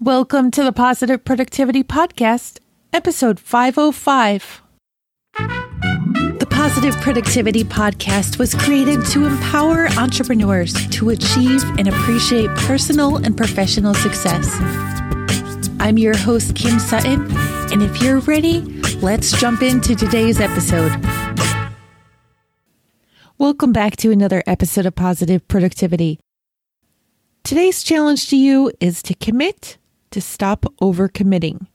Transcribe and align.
Welcome 0.00 0.50
to 0.50 0.62
the 0.62 0.72
Positive 0.72 1.24
Productivity 1.24 1.82
Podcast, 1.82 2.58
episode 2.92 3.40
505. 3.40 4.60
The 5.32 6.46
Positive 6.50 6.94
Productivity 6.96 7.64
Podcast 7.64 8.38
was 8.38 8.54
created 8.54 9.06
to 9.06 9.24
empower 9.24 9.88
entrepreneurs 9.96 10.74
to 10.88 11.08
achieve 11.08 11.62
and 11.78 11.88
appreciate 11.88 12.50
personal 12.56 13.16
and 13.16 13.38
professional 13.38 13.94
success. 13.94 14.46
I'm 15.80 15.96
your 15.96 16.14
host, 16.14 16.54
Kim 16.54 16.78
Sutton, 16.78 17.26
and 17.72 17.82
if 17.82 18.02
you're 18.02 18.18
ready, 18.18 18.60
let's 19.00 19.32
jump 19.40 19.62
into 19.62 19.96
today's 19.96 20.40
episode. 20.42 20.92
Welcome 23.38 23.72
back 23.72 23.96
to 23.96 24.12
another 24.12 24.42
episode 24.46 24.84
of 24.84 24.94
Positive 24.94 25.48
Productivity. 25.48 26.20
Today's 27.44 27.82
challenge 27.82 28.28
to 28.28 28.36
you 28.36 28.70
is 28.78 29.02
to 29.04 29.14
commit 29.14 29.78
to 30.10 30.20
stop 30.20 30.66
overcommitting. 30.80 31.66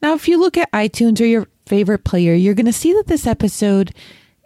Now, 0.00 0.14
if 0.14 0.28
you 0.28 0.38
look 0.38 0.56
at 0.56 0.70
iTunes 0.72 1.20
or 1.20 1.24
your 1.24 1.48
favorite 1.66 2.04
player, 2.04 2.34
you're 2.34 2.54
going 2.54 2.66
to 2.66 2.72
see 2.72 2.92
that 2.92 3.06
this 3.06 3.26
episode 3.26 3.92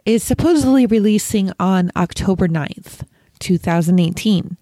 is 0.05 0.23
supposedly 0.23 0.85
releasing 0.85 1.51
on 1.59 1.91
October 1.95 2.47
9th, 2.47 3.05
2018. 3.39 4.57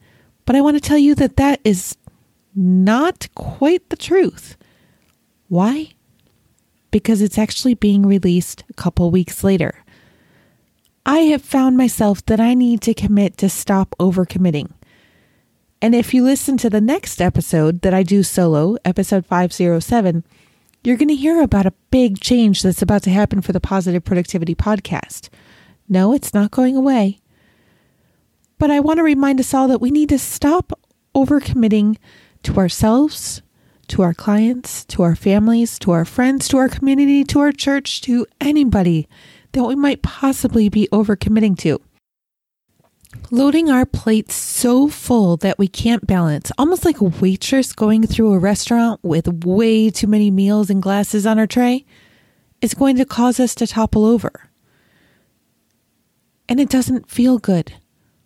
But 0.45 0.55
I 0.55 0.61
want 0.61 0.75
to 0.75 0.81
tell 0.81 0.97
you 0.97 1.15
that 1.15 1.37
that 1.37 1.59
is 1.63 1.95
not 2.55 3.27
quite 3.35 3.89
the 3.89 3.95
truth. 3.95 4.57
Why? 5.47 5.93
Because 6.91 7.21
it's 7.21 7.37
actually 7.37 7.73
being 7.73 8.05
released 8.05 8.63
a 8.69 8.73
couple 8.73 9.09
weeks 9.11 9.43
later. 9.43 9.83
I 11.05 11.19
have 11.19 11.41
found 11.41 11.77
myself 11.77 12.23
that 12.25 12.39
I 12.39 12.53
need 12.53 12.81
to 12.81 12.93
commit 12.93 13.37
to 13.37 13.49
stop 13.49 13.95
overcommitting. 13.99 14.71
And 15.81 15.95
if 15.95 16.13
you 16.13 16.23
listen 16.23 16.57
to 16.57 16.69
the 16.69 16.79
next 16.79 17.19
episode 17.19 17.81
that 17.81 17.93
I 17.93 18.03
do 18.03 18.21
solo, 18.21 18.77
episode 18.85 19.25
507, 19.25 20.23
you're 20.83 20.95
going 20.95 21.07
to 21.07 21.15
hear 21.15 21.41
about 21.41 21.65
a 21.65 21.73
big 21.89 22.19
change 22.19 22.61
that's 22.61 22.83
about 22.83 23.01
to 23.03 23.09
happen 23.09 23.41
for 23.41 23.51
the 23.51 23.59
Positive 23.59 24.03
Productivity 24.03 24.53
Podcast. 24.53 25.29
No, 25.89 26.13
it's 26.13 26.35
not 26.35 26.51
going 26.51 26.77
away. 26.77 27.17
But 28.59 28.69
I 28.69 28.79
want 28.79 28.97
to 28.97 29.03
remind 29.03 29.39
us 29.39 29.55
all 29.55 29.67
that 29.69 29.81
we 29.81 29.89
need 29.89 30.09
to 30.09 30.19
stop 30.19 30.71
overcommitting 31.15 31.97
to 32.43 32.57
ourselves, 32.57 33.41
to 33.87 34.03
our 34.03 34.13
clients, 34.13 34.85
to 34.85 35.01
our 35.01 35.15
families, 35.15 35.79
to 35.79 35.89
our 35.89 36.05
friends, 36.05 36.47
to 36.49 36.57
our 36.57 36.69
community, 36.69 37.23
to 37.23 37.39
our 37.39 37.51
church, 37.51 38.01
to 38.01 38.27
anybody 38.39 39.09
that 39.53 39.63
we 39.63 39.75
might 39.75 40.03
possibly 40.03 40.69
be 40.69 40.87
overcommitting 40.91 41.57
to 41.57 41.81
loading 43.29 43.69
our 43.69 43.85
plates 43.85 44.33
so 44.33 44.87
full 44.87 45.37
that 45.37 45.59
we 45.59 45.67
can't 45.67 46.07
balance, 46.07 46.51
almost 46.57 46.85
like 46.85 47.01
a 47.01 47.05
waitress 47.05 47.73
going 47.73 48.07
through 48.07 48.33
a 48.33 48.39
restaurant 48.39 48.99
with 49.03 49.45
way 49.45 49.89
too 49.89 50.07
many 50.07 50.31
meals 50.31 50.69
and 50.69 50.81
glasses 50.81 51.25
on 51.25 51.37
our 51.37 51.47
tray, 51.47 51.85
is 52.61 52.73
going 52.73 52.95
to 52.97 53.05
cause 53.05 53.39
us 53.39 53.53
to 53.55 53.67
topple 53.67 54.05
over. 54.05 54.49
And 56.49 56.59
it 56.59 56.69
doesn't 56.69 57.09
feel 57.09 57.37
good. 57.37 57.73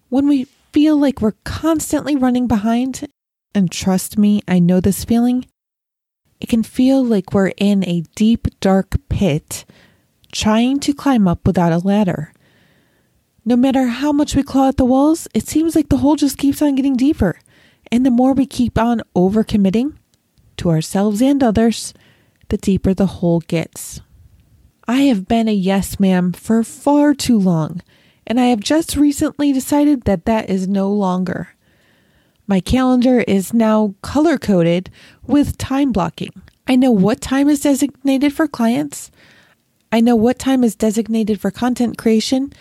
When 0.09 0.27
we 0.27 0.45
feel 0.71 0.97
like 0.97 1.21
we're 1.21 1.33
constantly 1.43 2.15
running 2.15 2.47
behind, 2.47 3.07
and 3.53 3.71
trust 3.71 4.17
me, 4.17 4.41
I 4.47 4.59
know 4.59 4.79
this 4.79 5.05
feeling, 5.05 5.45
it 6.39 6.49
can 6.49 6.63
feel 6.63 7.03
like 7.03 7.33
we're 7.33 7.53
in 7.57 7.87
a 7.87 8.01
deep, 8.15 8.47
dark 8.59 8.95
pit 9.09 9.65
trying 10.31 10.79
to 10.81 10.93
climb 10.93 11.27
up 11.27 11.47
without 11.47 11.71
a 11.71 11.77
ladder. 11.77 12.33
No 13.47 13.55
matter 13.55 13.85
how 13.85 14.11
much 14.11 14.35
we 14.35 14.41
claw 14.41 14.69
at 14.69 14.77
the 14.77 14.85
walls, 14.85 15.27
it 15.35 15.47
seems 15.47 15.75
like 15.75 15.89
the 15.89 15.97
hole 15.97 16.15
just 16.15 16.39
keeps 16.39 16.63
on 16.63 16.73
getting 16.73 16.95
deeper. 16.95 17.39
And 17.91 18.03
the 18.03 18.09
more 18.09 18.33
we 18.33 18.47
keep 18.47 18.75
on 18.75 19.03
overcommitting 19.15 19.93
to 20.57 20.71
ourselves 20.71 21.21
and 21.21 21.43
others, 21.43 21.93
the 22.49 22.57
deeper 22.57 22.95
the 22.95 23.05
hole 23.05 23.41
gets. 23.41 24.01
I 24.87 25.01
have 25.01 25.27
been 25.27 25.47
a 25.47 25.53
yes 25.53 25.99
ma'am 25.99 26.33
for 26.33 26.63
far 26.63 27.13
too 27.13 27.37
long, 27.37 27.81
and 28.25 28.39
I 28.39 28.45
have 28.45 28.61
just 28.61 28.95
recently 28.95 29.53
decided 29.53 30.05
that 30.05 30.25
that 30.25 30.49
is 30.49 30.67
no 30.67 30.91
longer. 30.91 31.49
My 32.47 32.59
calendar 32.59 33.19
is 33.21 33.53
now 33.53 33.93
color 34.01 34.39
coded 34.39 34.89
with 35.21 35.59
time 35.59 35.91
blocking. 35.91 36.41
I 36.67 36.75
know 36.75 36.91
what 36.91 37.21
time 37.21 37.47
is 37.47 37.61
designated 37.61 38.33
for 38.33 38.47
clients. 38.47 39.11
I 39.91 40.01
know 40.01 40.15
what 40.15 40.39
time 40.39 40.63
is 40.63 40.75
designated 40.75 41.39
for 41.39 41.51
content 41.51 41.97
creation 41.99 42.51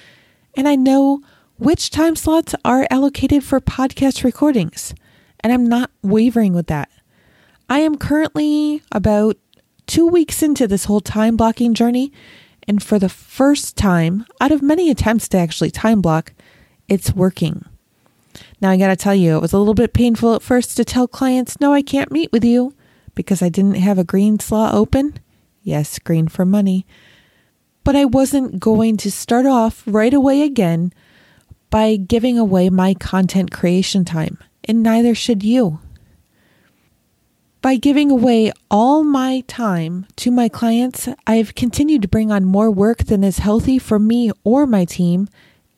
and 0.57 0.69
I 0.69 0.77
know 0.77 1.21
which 1.57 1.91
time 1.91 2.17
slots 2.17 2.55
are 2.65 2.87
allocated 2.91 3.45
for 3.45 3.61
podcast 3.61 4.25
recordings, 4.25 4.95
and 5.41 5.53
I'm 5.53 5.67
not 5.67 5.91
wavering 6.03 6.53
with 6.53 6.67
that. 6.67 6.91
I 7.69 7.81
am 7.81 7.97
currently 7.97 8.83
about 8.93 9.37
two 9.87 10.07
weeks 10.07 10.43
into 10.43 10.67
this 10.67 10.87
whole 10.87 11.01
time 11.01 11.37
blocking 11.37 11.75
journey, 11.75 12.13
and 12.67 12.83
for 12.83 12.99
the 12.99 13.09
first 13.09 13.77
time 13.77 14.27
out 14.41 14.53
of 14.53 14.63
many 14.63 14.91
attempts 14.91 15.29
to 15.29 15.39
actually 15.39 15.71
time 15.71 16.01
block, 16.01 16.33
it's 16.89 17.15
working. 17.15 17.65
Now, 18.61 18.71
I 18.71 18.77
gotta 18.77 18.97
tell 18.97 19.15
you, 19.15 19.37
it 19.37 19.43
was 19.43 19.53
a 19.53 19.59
little 19.59 19.75
bit 19.75 19.93
painful 19.93 20.35
at 20.35 20.43
first 20.43 20.77
to 20.77 20.85
tell 20.85 21.07
clients, 21.07 21.61
no, 21.61 21.73
I 21.73 21.83
can't 21.83 22.11
meet 22.11 22.33
with 22.33 22.45
you 22.45 22.75
because 23.15 23.43
I 23.43 23.49
didn't 23.49 23.75
have 23.75 23.99
a 23.99 24.05
green 24.05 24.41
slot 24.41 24.75
open. 24.75 25.19
Yes, 25.63 25.99
green 25.99 26.29
for 26.29 26.45
money. 26.45 26.87
But 27.85 27.97
I 27.97 28.07
wasn't 28.07 28.59
going 28.59 28.97
to 28.99 29.11
start 29.11 29.47
off 29.47 29.83
right 29.87 30.13
away 30.13 30.43
again 30.43 30.93
by 31.71 31.97
giving 31.97 32.39
away 32.39 32.71
my 32.71 32.95
content 32.95 33.51
creation 33.51 34.05
time, 34.05 34.39
and 34.65 34.83
neither 34.83 35.15
should 35.15 35.43
you. 35.43 35.81
By 37.61 37.77
giving 37.77 38.11
away 38.11 38.53
all 38.71 39.05
my 39.05 39.43
time 39.49 40.07
to 40.17 40.31
my 40.31 40.49
clients, 40.49 41.09
I've 41.27 41.55
continued 41.55 42.03
to 42.03 42.09
bring 42.09 42.31
on 42.31 42.45
more 42.45 42.71
work 42.71 43.05
than 43.05 43.25
is 43.25 43.39
healthy 43.39 43.79
for 43.79 43.99
me 43.99 44.31
or 44.45 44.67
my 44.67 44.85
team, 44.85 45.29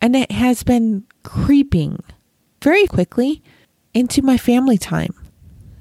and 0.00 0.14
it 0.14 0.32
has 0.32 0.62
been 0.62 1.04
creeping 1.22 2.02
very 2.62 2.86
quickly 2.86 3.42
into 3.94 4.20
my 4.22 4.36
family 4.36 4.78
time. 4.78 5.14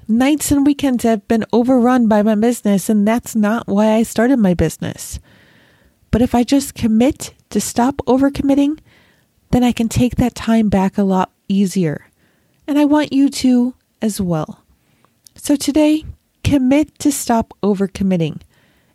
Nights 0.08 0.52
and 0.52 0.64
weekends 0.64 1.02
have 1.02 1.26
been 1.26 1.44
overrun 1.52 2.06
by 2.06 2.22
my 2.22 2.36
business, 2.36 2.88
and 2.88 3.06
that's 3.06 3.34
not 3.34 3.66
why 3.66 3.94
I 3.94 4.04
started 4.04 4.38
my 4.38 4.54
business. 4.54 5.18
But 6.16 6.22
if 6.22 6.34
I 6.34 6.44
just 6.44 6.74
commit 6.74 7.34
to 7.50 7.60
stop 7.60 7.96
overcommitting, 8.06 8.78
then 9.50 9.62
I 9.62 9.72
can 9.72 9.90
take 9.90 10.16
that 10.16 10.34
time 10.34 10.70
back 10.70 10.96
a 10.96 11.02
lot 11.02 11.30
easier. 11.46 12.06
And 12.66 12.78
I 12.78 12.86
want 12.86 13.12
you 13.12 13.28
to 13.28 13.74
as 14.00 14.18
well. 14.18 14.64
So 15.34 15.56
today, 15.56 16.06
commit 16.42 16.98
to 17.00 17.12
stop 17.12 17.52
overcommitting 17.62 18.40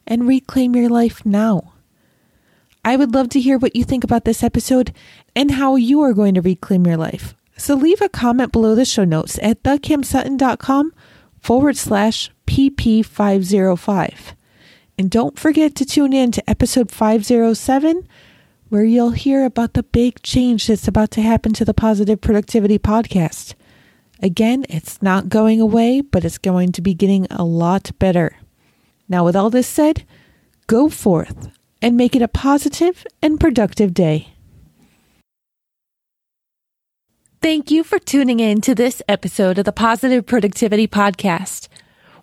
and 0.08 0.28
reclaim 0.28 0.76
your 0.76 0.90
life 0.90 1.24
now. 1.24 1.74
I 2.84 2.96
would 2.96 3.14
love 3.14 3.30
to 3.30 3.40
hear 3.40 3.60
what 3.60 3.76
you 3.76 3.84
think 3.84 4.04
about 4.04 4.26
this 4.26 4.42
episode 4.42 4.92
and 5.36 5.52
how 5.52 5.76
you 5.76 6.02
are 6.02 6.14
going 6.14 6.34
to 6.34 6.42
reclaim 6.42 6.88
your 6.88 6.98
life. 6.98 7.36
So 7.56 7.76
leave 7.76 8.02
a 8.02 8.10
comment 8.10 8.52
below 8.52 8.74
the 8.74 8.84
show 8.84 9.04
notes 9.04 9.38
at 9.44 9.62
thekimsutton.com 9.62 10.92
forward 11.40 11.78
slash 11.78 12.32
PP505. 12.48 14.34
And 15.02 15.10
don't 15.10 15.40
forget 15.40 15.74
to 15.78 15.84
tune 15.84 16.14
in 16.14 16.32
to 16.34 16.48
episode 16.48 16.92
507, 16.92 18.08
where 18.70 18.84
you'll 18.84 19.18
hear 19.18 19.46
about 19.46 19.74
the 19.74 19.82
big 19.82 20.22
change 20.22 20.68
that's 20.68 20.88
about 20.88 21.10
to 21.12 21.24
happen 21.24 21.54
to 21.54 21.66
the 21.66 21.74
Positive 21.74 22.22
Productivity 22.22 22.78
Podcast. 22.78 23.56
Again, 24.22 24.64
it's 24.70 25.02
not 25.02 25.28
going 25.28 25.60
away, 25.60 26.02
but 26.02 26.24
it's 26.24 26.38
going 26.38 26.72
to 26.74 26.84
be 26.84 26.94
getting 26.94 27.26
a 27.32 27.44
lot 27.44 27.90
better. 27.98 28.38
Now, 29.10 29.26
with 29.26 29.36
all 29.36 29.50
this 29.50 29.66
said, 29.66 30.06
go 30.68 30.88
forth 30.88 31.50
and 31.82 31.98
make 31.98 32.16
it 32.16 32.22
a 32.22 32.28
positive 32.28 33.04
and 33.24 33.40
productive 33.40 33.96
day. 33.96 34.36
Thank 37.42 37.72
you 37.72 37.84
for 37.84 37.98
tuning 37.98 38.40
in 38.40 38.62
to 38.62 38.76
this 38.76 39.02
episode 39.10 39.58
of 39.58 39.66
the 39.66 39.72
Positive 39.72 40.28
Productivity 40.28 40.88
Podcast. 40.88 41.70